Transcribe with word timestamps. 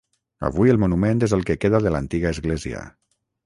Avui 0.47 0.71
el 0.75 0.79
monument 0.83 1.21
és 1.29 1.37
el 1.39 1.47
que 1.51 1.59
queda 1.67 1.85
de 1.87 1.95
l'antiga 1.97 2.33
església. 2.35 2.87